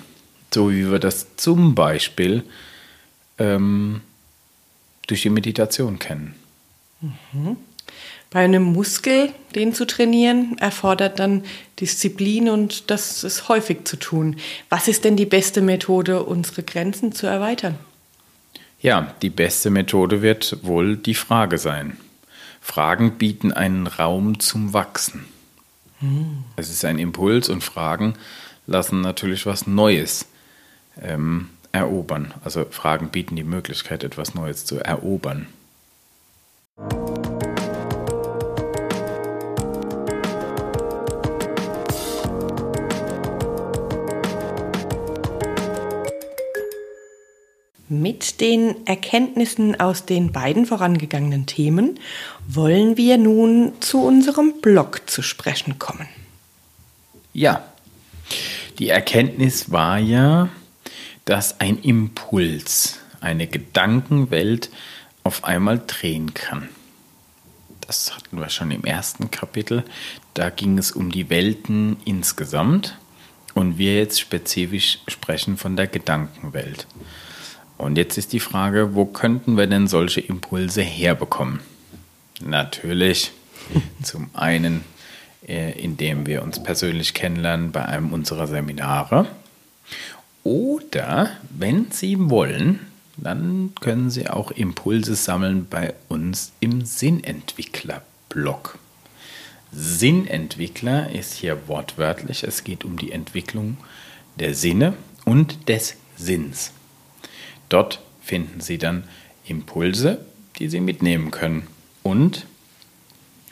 so 0.55 0.71
wie 0.71 0.89
wir 0.93 1.00
das 1.00 1.35
zum 1.35 1.75
Beispiel 1.75 2.45
ähm, 3.37 4.00
durch 5.09 5.23
die 5.23 5.31
Meditation 5.31 5.99
kennen. 5.99 6.37
Mhm. 7.00 7.57
Bei 8.30 8.44
einem 8.44 8.62
Muskel, 8.62 9.30
den 9.56 9.75
zu 9.75 9.87
trainieren, 9.87 10.56
erfordert 10.58 11.18
dann 11.18 11.42
Disziplin 11.80 12.49
und 12.49 12.90
das 12.90 13.25
ist 13.25 13.49
häufig 13.49 13.84
zu 13.84 13.96
tun. 13.96 14.37
Was 14.68 14.87
ist 14.87 15.04
denn 15.04 15.16
die 15.16 15.26
beste 15.26 15.60
Methode, 15.60 16.22
unsere 16.22 16.62
Grenzen 16.62 17.10
zu 17.12 17.26
erweitern? 17.26 17.76
Ja, 18.80 19.14
die 19.20 19.30
beste 19.30 19.70
Methode 19.70 20.22
wird 20.22 20.58
wohl 20.62 20.96
die 20.96 21.14
Frage 21.14 21.58
sein. 21.58 21.96
Fragen 22.60 23.18
bieten 23.18 23.52
einen 23.52 23.88
Raum 23.88 24.38
zum 24.38 24.72
Wachsen. 24.72 25.25
Hm. 25.99 26.44
Es 26.56 26.70
ist 26.70 26.84
ein 26.84 26.99
Impuls 27.00 27.49
und 27.49 27.64
Fragen 27.64 28.14
lassen 28.66 29.00
natürlich 29.00 29.44
was 29.44 29.66
Neues 29.66 30.28
ähm, 31.02 31.49
erobern. 31.72 32.32
Also 32.44 32.64
Fragen 32.70 33.08
bieten 33.08 33.34
die 33.34 33.44
Möglichkeit, 33.44 34.04
etwas 34.04 34.34
Neues 34.34 34.64
zu 34.64 34.78
erobern. 34.78 35.49
Den 48.40 48.87
Erkenntnissen 48.87 49.78
aus 49.78 50.06
den 50.06 50.32
beiden 50.32 50.66
vorangegangenen 50.66 51.47
Themen 51.47 51.99
wollen 52.49 52.97
wir 52.97 53.18
nun 53.18 53.73
zu 53.80 54.02
unserem 54.02 54.61
Blog 54.61 55.02
zu 55.09 55.23
sprechen 55.23 55.78
kommen. 55.78 56.09
Ja, 57.32 57.64
die 58.78 58.88
Erkenntnis 58.88 59.70
war 59.70 59.99
ja, 59.99 60.49
dass 61.25 61.61
ein 61.61 61.78
Impuls 61.78 62.99
eine 63.20 63.47
Gedankenwelt 63.47 64.70
auf 65.23 65.44
einmal 65.44 65.82
drehen 65.87 66.32
kann. 66.32 66.68
Das 67.87 68.16
hatten 68.16 68.38
wir 68.38 68.49
schon 68.49 68.70
im 68.70 68.85
ersten 68.85 69.30
Kapitel. 69.30 69.85
Da 70.35 70.49
ging 70.50 70.78
es 70.78 70.92
um 70.92 71.11
die 71.11 71.28
Welten 71.28 71.97
insgesamt 72.04 72.97
und 73.54 73.78
wir 73.78 73.97
jetzt 73.97 74.20
spezifisch 74.20 75.00
sprechen 75.09 75.56
von 75.56 75.76
der 75.76 75.88
Gedankenwelt. 75.88 76.87
Und 77.80 77.96
jetzt 77.96 78.18
ist 78.18 78.34
die 78.34 78.40
Frage, 78.40 78.94
wo 78.94 79.06
könnten 79.06 79.56
wir 79.56 79.66
denn 79.66 79.88
solche 79.88 80.20
Impulse 80.20 80.82
herbekommen? 80.82 81.60
Natürlich 82.44 83.32
zum 84.02 84.28
einen, 84.34 84.84
äh, 85.49 85.80
indem 85.80 86.26
wir 86.26 86.42
uns 86.42 86.62
persönlich 86.62 87.14
kennenlernen 87.14 87.72
bei 87.72 87.87
einem 87.87 88.12
unserer 88.12 88.46
Seminare. 88.46 89.28
Oder, 90.44 91.30
wenn 91.49 91.90
Sie 91.90 92.28
wollen, 92.28 92.80
dann 93.16 93.72
können 93.80 94.10
Sie 94.10 94.28
auch 94.28 94.50
Impulse 94.50 95.14
sammeln 95.14 95.66
bei 95.68 95.94
uns 96.10 96.52
im 96.60 96.84
Sinnentwickler-Blog. 96.84 98.78
Sinnentwickler 99.72 101.10
ist 101.12 101.32
hier 101.32 101.66
wortwörtlich, 101.66 102.44
es 102.44 102.62
geht 102.62 102.84
um 102.84 102.99
die 102.99 103.12
Entwicklung 103.12 103.78
der 104.38 104.54
Sinne 104.54 104.92
und 105.25 105.70
des 105.70 105.96
Sinns. 106.18 106.75
Dort 107.71 108.03
finden 108.21 108.61
Sie 108.61 108.77
dann 108.77 109.05
Impulse, 109.47 110.23
die 110.59 110.69
Sie 110.69 110.81
mitnehmen 110.81 111.31
können 111.31 111.67
und 112.03 112.45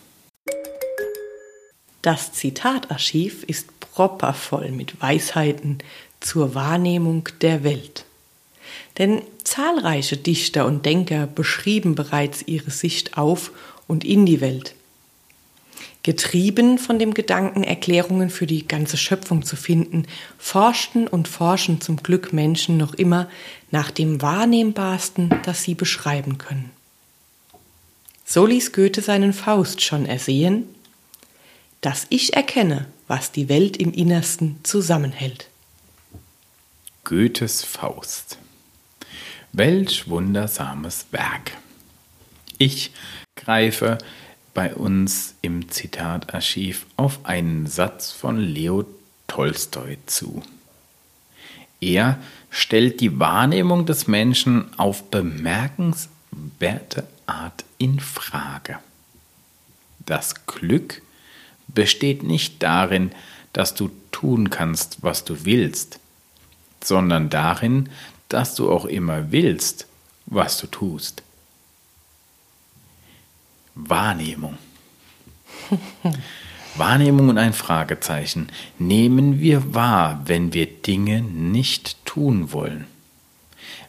Das 2.02 2.32
Zitatarchiv 2.32 3.44
ist 3.44 3.80
proppervoll 3.80 4.70
mit 4.70 5.00
Weisheiten 5.00 5.78
zur 6.20 6.54
Wahrnehmung 6.54 7.28
der 7.40 7.64
Welt. 7.64 8.04
Denn 8.98 9.22
zahlreiche 9.42 10.16
Dichter 10.16 10.66
und 10.66 10.86
Denker 10.86 11.26
beschrieben 11.26 11.94
bereits 11.94 12.42
ihre 12.46 12.70
Sicht 12.70 13.16
auf 13.18 13.50
und 13.86 14.04
in 14.04 14.26
die 14.26 14.40
Welt. 14.40 14.74
Getrieben 16.04 16.76
von 16.76 16.98
dem 16.98 17.14
Gedanken, 17.14 17.64
Erklärungen 17.64 18.28
für 18.28 18.46
die 18.46 18.68
ganze 18.68 18.98
Schöpfung 18.98 19.42
zu 19.42 19.56
finden, 19.56 20.06
forschten 20.36 21.08
und 21.08 21.28
forschen 21.28 21.80
zum 21.80 21.96
Glück 21.96 22.34
Menschen 22.34 22.76
noch 22.76 22.92
immer 22.92 23.26
nach 23.70 23.90
dem 23.90 24.20
Wahrnehmbarsten, 24.20 25.34
das 25.44 25.62
sie 25.62 25.74
beschreiben 25.74 26.36
können. 26.36 26.70
So 28.26 28.44
ließ 28.44 28.72
Goethe 28.72 29.00
seinen 29.00 29.32
Faust 29.32 29.80
schon 29.80 30.04
ersehen, 30.04 30.68
dass 31.80 32.06
ich 32.10 32.34
erkenne, 32.34 32.86
was 33.08 33.32
die 33.32 33.48
Welt 33.48 33.78
im 33.78 33.94
Innersten 33.94 34.58
zusammenhält. 34.62 35.48
Goethes 37.04 37.64
Faust. 37.64 38.36
Welch 39.52 40.06
wundersames 40.06 41.06
Werk. 41.12 41.52
Ich 42.58 42.92
greife 43.36 43.96
bei 44.54 44.74
uns 44.74 45.34
im 45.42 45.68
Zitatarchiv 45.68 46.86
auf 46.96 47.20
einen 47.24 47.66
Satz 47.66 48.12
von 48.12 48.38
Leo 48.38 48.86
Tolstoi 49.26 49.98
zu. 50.06 50.42
Er 51.80 52.18
stellt 52.50 53.00
die 53.00 53.18
Wahrnehmung 53.18 53.84
des 53.84 54.06
Menschen 54.06 54.66
auf 54.78 55.10
bemerkenswerte 55.10 57.06
Art 57.26 57.64
in 57.78 57.98
Frage. 58.00 58.78
Das 60.06 60.46
Glück 60.46 61.02
besteht 61.68 62.22
nicht 62.22 62.62
darin, 62.62 63.10
dass 63.52 63.74
du 63.74 63.90
tun 64.12 64.50
kannst, 64.50 65.02
was 65.02 65.24
du 65.24 65.44
willst, 65.44 65.98
sondern 66.82 67.28
darin, 67.28 67.88
dass 68.28 68.54
du 68.54 68.70
auch 68.70 68.84
immer 68.84 69.32
willst, 69.32 69.86
was 70.26 70.58
du 70.58 70.66
tust. 70.66 71.22
Wahrnehmung. 73.74 74.58
Wahrnehmung 76.76 77.28
und 77.28 77.38
ein 77.38 77.52
Fragezeichen. 77.52 78.48
Nehmen 78.78 79.40
wir 79.40 79.74
wahr, 79.74 80.22
wenn 80.26 80.52
wir 80.52 80.66
Dinge 80.66 81.22
nicht 81.22 82.04
tun 82.04 82.52
wollen? 82.52 82.86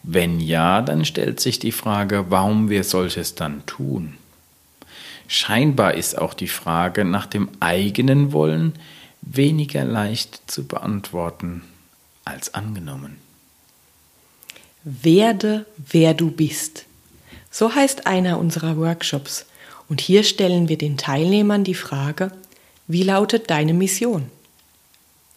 Wenn 0.03 0.39
ja, 0.39 0.81
dann 0.81 1.03
stellt 1.03 1.39
sich 1.39 1.57
die 1.57 1.71
Frage, 1.71 2.25
warum 2.29 2.69
wir 2.69 2.83
solches 2.83 3.33
dann 3.33 3.65
tun. 3.65 4.17
Scheinbar 5.27 5.95
ist 5.95 6.17
auch 6.17 6.35
die 6.35 6.47
Frage 6.47 7.03
nach 7.05 7.25
dem 7.25 7.49
eigenen 7.59 8.31
Wollen 8.31 8.73
weniger 9.21 9.83
leicht 9.83 10.43
zu 10.45 10.67
beantworten 10.67 11.63
als 12.23 12.53
angenommen. 12.53 13.17
Werde, 14.83 15.65
wer 15.77 16.13
du 16.13 16.29
bist. 16.29 16.85
So 17.49 17.73
heißt 17.73 18.05
einer 18.05 18.37
unserer 18.37 18.77
Workshops. 18.77 19.47
Und 19.87 20.01
hier 20.01 20.23
stellen 20.23 20.69
wir 20.69 20.77
den 20.77 20.97
Teilnehmern 20.97 21.63
die 21.63 21.75
Frage, 21.75 22.31
wie 22.87 23.03
lautet 23.03 23.49
deine 23.49 23.73
Mission? 23.73 24.29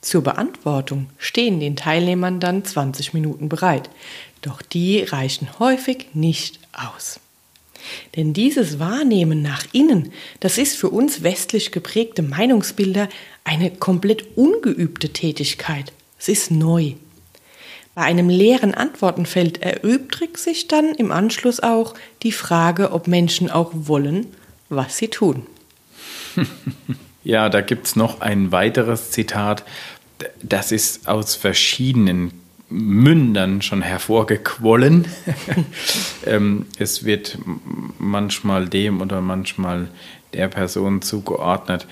Zur 0.01 0.23
Beantwortung 0.23 1.09
stehen 1.19 1.61
den 1.61 1.77
Teilnehmern 1.77 2.41
dann 2.41 2.65
20 2.65 3.15
Minuten 3.15 3.49
bereit, 3.49 3.91
doch 4.43 4.63
die 4.63 5.01
reichen 5.01 5.49
häufig 5.59 6.09
nicht 6.15 6.61
aus. 6.73 7.21
Denn 8.17 8.33
dieses 8.33 8.79
Wahrnehmen 8.79 9.43
nach 9.43 9.65
innen, 9.73 10.13
das 10.41 10.59
ist 10.59 10.77
für 10.77 10.91
uns 10.91 11.23
westlich 11.23 11.73
geprägte 11.73 12.23
Meinungsbilder 12.23 13.09
eine 13.45 13.71
komplett 13.71 14.37
ungeübte 14.37 15.11
Tätigkeit. 15.11 15.93
Es 16.19 16.29
ist 16.29 16.51
neu. 16.51 16.93
Bei 17.95 18.03
einem 18.03 18.29
leeren 18.29 18.75
Antwortenfeld 18.75 19.63
erübrigt 19.63 20.39
sich 20.39 20.69
dann 20.69 20.95
im 20.95 21.11
Anschluss 21.11 21.61
auch 21.61 21.95
die 22.23 22.33
Frage, 22.33 22.93
ob 22.93 23.09
Menschen 23.09 23.51
auch 23.51 23.73
wollen, 23.75 24.27
was 24.69 24.97
sie 24.97 25.09
tun. 25.09 25.47
Ja, 27.25 27.51
da 27.51 27.61
gibt 27.61 27.87
es 27.87 27.95
noch 27.95 28.23
ein 28.23 28.53
weiteres 28.53 29.11
Zitat, 29.11 29.63
das 30.43 30.73
ist 30.73 31.09
aus 31.09 31.35
verschiedenen 31.35 32.33
Mündern 32.71 33.61
schon 33.61 33.83
hervorgequollen. 33.83 35.07
ähm, 36.27 36.67
es 36.79 37.05
wird 37.05 37.39
manchmal 37.99 38.69
dem 38.69 39.03
oder 39.03 39.21
manchmal 39.21 39.89
der 40.33 40.49
Person 40.49 41.03
zugeordnet. 41.03 41.87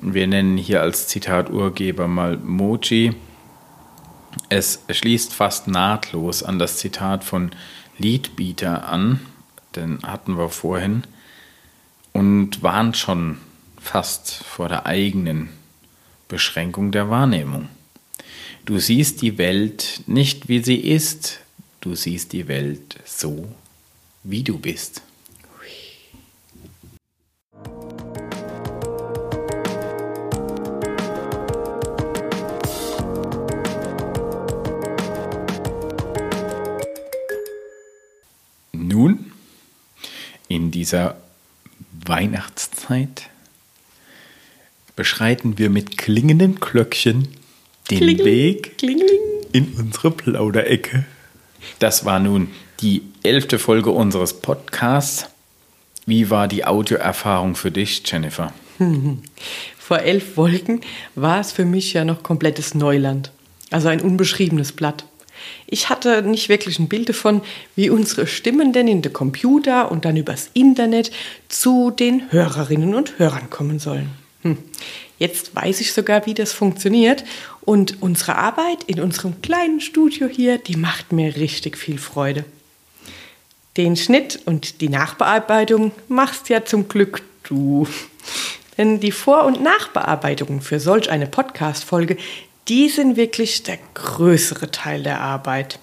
Wir 0.00 0.26
nennen 0.26 0.56
hier 0.56 0.82
als 0.82 1.08
Zitat-Urgeber 1.08 2.06
mal 2.06 2.36
Mochi. 2.36 3.14
Es 4.48 4.84
schließt 4.88 5.32
fast 5.32 5.68
nahtlos 5.68 6.42
an 6.42 6.58
das 6.58 6.76
Zitat 6.76 7.24
von 7.24 7.50
Liedbieter 7.98 8.86
an, 8.88 9.20
den 9.74 9.98
hatten 10.02 10.36
wir 10.36 10.50
vorhin, 10.50 11.04
und 12.16 12.62
warnt 12.62 12.96
schon 12.96 13.36
fast 13.78 14.32
vor 14.32 14.70
der 14.70 14.86
eigenen 14.86 15.50
Beschränkung 16.28 16.90
der 16.90 17.10
Wahrnehmung. 17.10 17.68
Du 18.64 18.78
siehst 18.78 19.20
die 19.20 19.36
Welt 19.36 20.00
nicht 20.06 20.48
wie 20.48 20.64
sie 20.64 20.76
ist, 20.76 21.40
du 21.82 21.94
siehst 21.94 22.32
die 22.32 22.48
Welt 22.48 23.00
so, 23.04 23.46
wie 24.24 24.42
du 24.42 24.58
bist. 24.58 25.02
Nun, 38.72 39.32
in 40.48 40.70
dieser 40.70 41.25
Weihnachtszeit 42.08 43.28
beschreiten 44.96 45.58
wir 45.58 45.70
mit 45.70 45.98
klingenden 45.98 46.56
Glöckchen 46.56 47.28
den 47.90 47.98
Klingling, 47.98 48.24
Weg 48.24 48.78
klingling. 48.78 49.20
in 49.52 49.74
unsere 49.74 50.10
Plauderecke. 50.10 51.04
Das 51.78 52.04
war 52.04 52.18
nun 52.18 52.48
die 52.80 53.02
elfte 53.22 53.58
Folge 53.58 53.90
unseres 53.90 54.40
Podcasts. 54.40 55.26
Wie 56.06 56.30
war 56.30 56.48
die 56.48 56.64
Audioerfahrung 56.64 57.54
für 57.56 57.70
dich, 57.70 58.02
Jennifer? 58.06 58.52
Vor 59.78 59.98
elf 60.00 60.34
Folgen 60.34 60.80
war 61.14 61.40
es 61.40 61.52
für 61.52 61.64
mich 61.64 61.92
ja 61.92 62.04
noch 62.04 62.22
komplettes 62.22 62.74
Neuland. 62.74 63.30
Also 63.70 63.88
ein 63.88 64.00
unbeschriebenes 64.00 64.72
Blatt. 64.72 65.04
Ich 65.66 65.88
hatte 65.88 66.22
nicht 66.22 66.48
wirklich 66.48 66.78
ein 66.78 66.88
Bild 66.88 67.08
davon, 67.08 67.42
wie 67.74 67.90
unsere 67.90 68.26
Stimmen 68.26 68.72
denn 68.72 68.88
in 68.88 69.02
den 69.02 69.12
Computer 69.12 69.90
und 69.90 70.04
dann 70.04 70.16
übers 70.16 70.50
Internet 70.54 71.10
zu 71.48 71.90
den 71.90 72.30
Hörerinnen 72.30 72.94
und 72.94 73.18
Hörern 73.18 73.50
kommen 73.50 73.78
sollen. 73.78 74.10
Hm. 74.42 74.58
Jetzt 75.18 75.54
weiß 75.54 75.80
ich 75.80 75.92
sogar, 75.92 76.26
wie 76.26 76.34
das 76.34 76.52
funktioniert. 76.52 77.24
Und 77.62 78.02
unsere 78.02 78.36
Arbeit 78.36 78.84
in 78.86 79.00
unserem 79.00 79.40
kleinen 79.42 79.80
Studio 79.80 80.28
hier, 80.28 80.58
die 80.58 80.76
macht 80.76 81.12
mir 81.12 81.36
richtig 81.36 81.78
viel 81.78 81.98
Freude. 81.98 82.44
Den 83.76 83.96
Schnitt 83.96 84.40
und 84.44 84.80
die 84.80 84.88
Nachbearbeitung 84.88 85.92
machst 86.08 86.48
ja 86.48 86.64
zum 86.64 86.88
Glück 86.88 87.22
du. 87.42 87.86
Denn 88.78 89.00
die 89.00 89.12
Vor- 89.12 89.44
und 89.44 89.62
Nachbearbeitung 89.62 90.60
für 90.60 90.80
solch 90.80 91.10
eine 91.10 91.26
Podcast-Folge, 91.26 92.18
die 92.68 92.88
sind 92.88 93.16
wirklich 93.16 93.62
der 93.62 93.78
größere 93.94 94.70
Teil 94.70 95.02
der 95.02 95.20
Arbeit. 95.20 95.78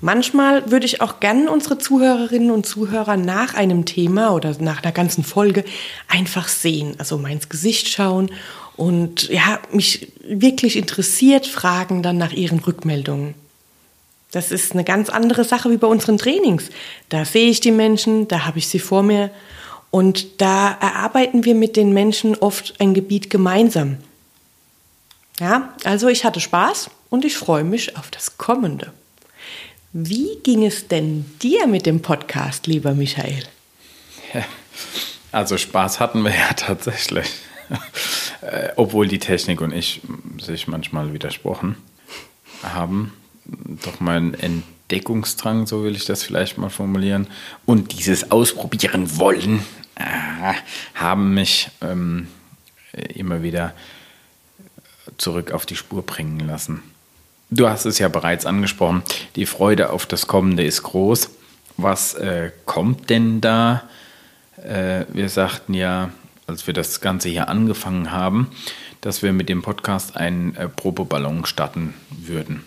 Manchmal 0.00 0.68
würde 0.68 0.84
ich 0.84 1.00
auch 1.00 1.20
gern 1.20 1.46
unsere 1.46 1.78
Zuhörerinnen 1.78 2.50
und 2.50 2.66
Zuhörer 2.66 3.16
nach 3.16 3.54
einem 3.54 3.84
Thema 3.84 4.34
oder 4.34 4.56
nach 4.58 4.82
einer 4.82 4.90
ganzen 4.90 5.22
Folge 5.22 5.64
einfach 6.08 6.48
sehen, 6.48 6.96
also 6.98 7.18
mal 7.18 7.30
ins 7.30 7.48
Gesicht 7.48 7.88
schauen 7.88 8.32
und 8.76 9.28
ja, 9.28 9.60
mich 9.70 10.08
wirklich 10.26 10.76
interessiert 10.76 11.46
fragen 11.46 12.02
dann 12.02 12.18
nach 12.18 12.32
ihren 12.32 12.58
Rückmeldungen. 12.58 13.34
Das 14.32 14.50
ist 14.50 14.72
eine 14.72 14.82
ganz 14.82 15.08
andere 15.08 15.44
Sache 15.44 15.70
wie 15.70 15.76
bei 15.76 15.86
unseren 15.86 16.18
Trainings. 16.18 16.70
Da 17.08 17.24
sehe 17.24 17.50
ich 17.50 17.60
die 17.60 17.70
Menschen, 17.70 18.26
da 18.26 18.44
habe 18.44 18.58
ich 18.58 18.66
sie 18.66 18.80
vor 18.80 19.04
mir 19.04 19.30
und 19.92 20.40
da 20.40 20.76
erarbeiten 20.80 21.44
wir 21.44 21.54
mit 21.54 21.76
den 21.76 21.92
Menschen 21.92 22.34
oft 22.34 22.74
ein 22.80 22.92
Gebiet 22.92 23.30
gemeinsam. 23.30 23.98
Ja, 25.40 25.74
also 25.84 26.08
ich 26.08 26.24
hatte 26.24 26.40
Spaß 26.40 26.90
und 27.10 27.24
ich 27.24 27.36
freue 27.36 27.64
mich 27.64 27.96
auf 27.96 28.10
das 28.10 28.38
Kommende. 28.38 28.92
Wie 29.92 30.38
ging 30.42 30.64
es 30.64 30.88
denn 30.88 31.24
dir 31.42 31.66
mit 31.66 31.86
dem 31.86 32.00
Podcast, 32.00 32.66
lieber 32.66 32.94
Michael? 32.94 33.44
Ja, 34.32 34.44
also 35.32 35.58
Spaß 35.58 36.00
hatten 36.00 36.22
wir 36.22 36.34
ja 36.34 36.52
tatsächlich. 36.56 37.26
Äh, 38.42 38.70
obwohl 38.76 39.08
die 39.08 39.18
Technik 39.18 39.60
und 39.60 39.72
ich 39.72 40.02
sich 40.38 40.68
manchmal 40.68 41.12
widersprochen 41.12 41.76
haben. 42.62 43.12
Doch 43.44 44.00
mein 44.00 44.34
Entdeckungsdrang, 44.34 45.66
so 45.66 45.84
will 45.84 45.96
ich 45.96 46.04
das 46.04 46.22
vielleicht 46.22 46.58
mal 46.58 46.68
formulieren, 46.68 47.26
und 47.64 47.98
dieses 47.98 48.30
Ausprobieren 48.30 49.16
wollen, 49.18 49.64
äh, 49.94 50.54
haben 50.94 51.34
mich 51.34 51.70
ähm, 51.80 52.28
immer 53.14 53.42
wieder 53.42 53.74
zurück 55.18 55.52
auf 55.52 55.66
die 55.66 55.76
Spur 55.76 56.02
bringen 56.02 56.40
lassen. 56.40 56.82
Du 57.50 57.68
hast 57.68 57.84
es 57.84 57.98
ja 57.98 58.08
bereits 58.08 58.46
angesprochen, 58.46 59.02
die 59.36 59.46
Freude 59.46 59.90
auf 59.90 60.06
das 60.06 60.26
Kommende 60.26 60.64
ist 60.64 60.82
groß. 60.82 61.30
Was 61.76 62.14
äh, 62.14 62.50
kommt 62.64 63.10
denn 63.10 63.40
da? 63.40 63.82
Äh, 64.56 65.04
wir 65.12 65.28
sagten 65.28 65.74
ja, 65.74 66.10
als 66.46 66.66
wir 66.66 66.74
das 66.74 67.00
Ganze 67.00 67.28
hier 67.28 67.48
angefangen 67.48 68.10
haben, 68.10 68.50
dass 69.00 69.22
wir 69.22 69.32
mit 69.32 69.48
dem 69.48 69.62
Podcast 69.62 70.16
einen 70.16 70.54
äh, 70.56 70.68
Probeballon 70.68 71.44
starten 71.44 71.94
würden. 72.10 72.64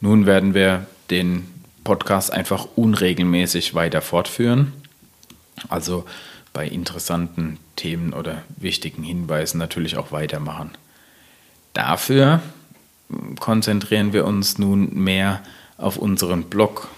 Nun 0.00 0.26
werden 0.26 0.54
wir 0.54 0.86
den 1.10 1.46
Podcast 1.84 2.32
einfach 2.32 2.66
unregelmäßig 2.74 3.74
weiter 3.74 4.00
fortführen. 4.00 4.72
Also 5.68 6.04
bei 6.52 6.66
interessanten 6.66 7.58
Themen 7.76 8.12
oder 8.12 8.42
wichtigen 8.56 9.02
Hinweisen 9.02 9.58
natürlich 9.58 9.96
auch 9.96 10.12
weitermachen. 10.12 10.70
Dafür 11.72 12.40
konzentrieren 13.40 14.12
wir 14.12 14.26
uns 14.26 14.58
nun 14.58 14.94
mehr 14.94 15.42
auf 15.78 15.96
unseren 15.96 16.44
Blog, 16.44 16.88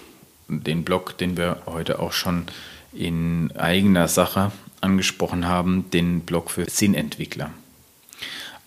den 0.49 0.85
Blog, 0.85 1.17
den 1.19 1.37
wir 1.37 1.63
heute 1.67 1.99
auch 1.99 2.13
schon 2.13 2.47
in 2.93 3.53
eigener 3.57 4.09
Sache 4.09 4.53
angesprochen 4.81 5.47
haben, 5.47 5.91
den 5.91 6.21
Blog 6.21 6.51
für 6.51 6.69
Sinnentwickler. 6.69 7.51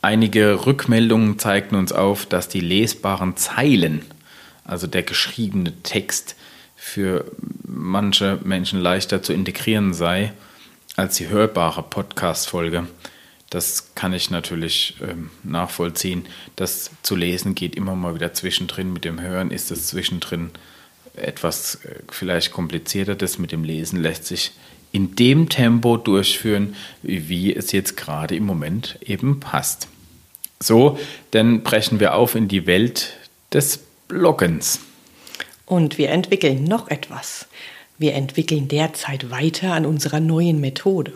Einige 0.02 0.66
Rückmeldungen 0.66 1.40
zeigten 1.40 1.76
uns 1.76 1.92
auf, 1.92 2.26
dass 2.26 2.48
die 2.48 2.60
lesbaren 2.60 3.36
Zeilen, 3.36 4.06
also 4.64 4.88
der 4.88 5.04
geschriebene 5.04 5.74
Text, 5.84 6.36
für 6.76 7.26
manche 7.64 8.40
Menschen 8.44 8.80
leichter 8.80 9.22
zu 9.22 9.34
integrieren 9.34 9.94
sei 9.94 10.32
als 10.96 11.16
die 11.18 11.28
hörbare 11.28 11.84
Podcast-Folge. 11.84 12.88
Das 13.50 13.96
kann 13.96 14.14
ich 14.14 14.30
natürlich 14.30 14.96
ähm, 15.02 15.30
nachvollziehen. 15.44 16.26
Das 16.58 16.92
zu 17.02 17.16
lesen 17.16 17.56
geht 17.56 17.76
immer 17.76 17.96
mal 17.96 18.16
wieder 18.16 18.34
zwischendrin. 18.34 18.92
Mit 18.92 19.06
dem 19.06 19.22
Hören 19.22 19.52
ist 19.52 19.72
es 19.72 19.88
zwischendrin 19.88 20.52
etwas 21.16 21.76
äh, 21.86 22.00
vielleicht 22.12 22.52
komplizierter. 22.52 23.16
Das 23.16 23.40
mit 23.40 23.52
dem 23.52 23.64
Lesen 23.64 24.02
lässt 24.02 24.26
sich 24.26 24.52
in 24.92 25.16
dem 25.16 25.48
Tempo 25.50 25.98
durchführen, 25.98 26.76
wie 27.04 27.56
es 27.56 27.72
jetzt 27.72 27.98
gerade 27.98 28.36
im 28.36 28.46
Moment 28.46 28.98
eben 29.02 29.40
passt. 29.40 29.88
So, 30.60 30.98
dann 31.32 31.64
brechen 31.64 32.00
wir 32.00 32.16
auf 32.16 32.36
in 32.36 32.48
die 32.48 32.66
Welt 32.66 33.14
des 33.54 33.80
Bloggens. 34.08 34.80
Und 35.66 35.98
wir 35.98 36.10
entwickeln 36.10 36.64
noch 36.64 36.90
etwas. 36.90 37.48
Wir 37.98 38.14
entwickeln 38.14 38.68
derzeit 38.68 39.30
weiter 39.30 39.74
an 39.74 39.86
unserer 39.86 40.20
neuen 40.20 40.60
Methode. 40.60 41.14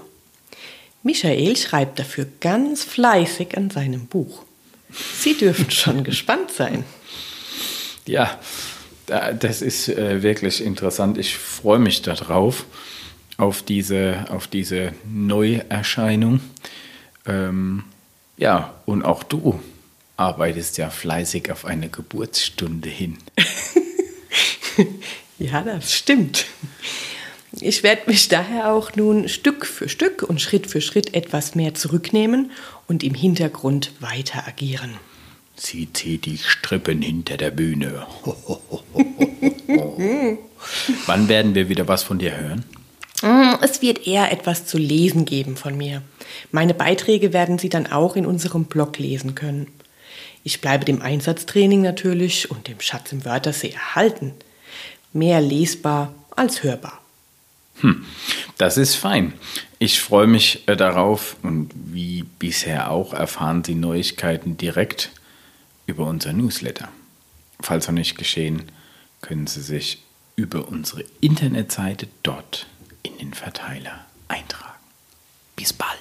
Michael 1.04 1.58
schreibt 1.58 2.00
dafür 2.00 2.28
ganz 2.40 2.84
fleißig 2.84 3.58
an 3.58 3.70
seinem 3.70 4.08
Buch. 4.08 4.44
Sie 5.18 5.36
dürfen 5.36 5.72
schon 5.72 6.04
gespannt 6.06 6.52
sein. 6.52 6.84
Ja, 8.06 8.40
das 9.06 9.62
ist 9.62 9.90
äh, 9.90 10.22
wirklich 10.24 10.64
interessant. 10.64 11.18
Ich 11.18 11.38
freue 11.38 11.80
mich 11.80 12.02
darauf, 12.02 12.66
auf 13.38 13.64
diese, 13.64 14.26
auf 14.30 14.48
diese 14.48 14.94
Neuerscheinung. 15.06 16.40
Ähm, 17.26 17.84
ja, 18.38 18.74
und 18.86 19.04
auch 19.04 19.24
du 19.24 19.60
arbeitest 20.18 20.78
ja 20.78 20.90
fleißig 20.90 21.52
auf 21.52 21.66
eine 21.66 21.90
Geburtsstunde 21.90 22.90
hin. 22.90 23.18
ja, 25.40 25.62
das 25.62 25.94
stimmt. 25.94 26.46
Ich 27.60 27.84
werde 27.84 28.04
mich 28.08 28.30
daher 28.30 28.72
auch 28.72 28.96
nun 28.96 29.28
Stück 29.28 29.66
für 29.66 29.90
Stück 29.90 30.24
und 30.24 30.42
Schritt 30.42 30.68
für 30.68 30.80
Schritt 30.80 31.14
etwas 31.14 31.54
mehr 31.54 31.74
zurücknehmen 31.74 32.52
und 32.88 33.04
im 33.04 33.14
Hintergrund 33.14 33.92
weiter 34.00 34.48
agieren. 34.48 34.96
Sie 35.56 35.92
zieht 35.92 36.26
die 36.26 36.38
Strippen 36.38 37.02
hinter 37.02 37.38
der 37.38 37.52
Bühne. 37.52 38.08
Wann 41.06 41.28
werden 41.28 41.54
wir 41.54 41.70
wieder 41.70 41.88
was 41.88 42.04
von 42.04 42.20
dir 42.20 42.38
hören? 42.38 42.66
Mm, 43.22 43.56
es 43.62 43.82
wird 43.82 44.08
eher 44.08 44.32
etwas 44.32 44.66
zu 44.66 44.78
lesen 44.78 45.26
geben 45.26 45.58
von 45.58 45.78
mir. 45.78 46.02
Meine 46.52 46.74
Beiträge 46.74 47.34
werden 47.34 47.60
Sie 47.60 47.70
dann 47.70 47.88
auch 47.88 48.16
in 48.16 48.26
unserem 48.26 48.66
Blog 48.66 48.98
lesen 48.98 49.36
können. 49.36 49.68
Ich 50.44 50.62
bleibe 50.62 50.86
dem 50.86 51.02
Einsatztraining 51.02 51.82
natürlich 51.82 52.50
und 52.50 52.68
dem 52.68 52.80
Schatz 52.80 53.12
im 53.12 53.26
Wörtersee 53.26 53.72
erhalten. 53.72 54.34
Mehr 55.14 55.42
lesbar 55.42 56.14
als 56.36 56.64
hörbar. 56.64 57.01
Hm, 57.82 58.06
das 58.58 58.78
ist 58.78 58.96
fein. 58.96 59.34
Ich 59.80 60.02
freue 60.02 60.28
mich 60.28 60.68
äh, 60.68 60.76
darauf 60.76 61.36
und 61.42 61.72
wie 61.74 62.24
bisher 62.40 62.92
auch 62.92 63.14
erfahren 63.14 63.64
Sie 63.64 63.76
Neuigkeiten 63.76 64.58
direkt 64.58 65.12
über 65.86 66.06
unser 66.06 66.34
Newsletter. 66.34 66.90
Falls 67.60 67.88
noch 67.88 67.94
nicht 67.94 68.18
geschehen, 68.18 68.72
können 69.22 69.48
Sie 69.48 69.62
sich 69.62 70.04
über 70.36 70.68
unsere 70.68 71.04
Internetseite 71.20 72.08
dort 72.24 72.68
in 73.04 73.18
den 73.18 73.34
Verteiler 73.34 74.06
eintragen. 74.28 74.80
Bis 75.56 75.74
bald. 75.74 75.98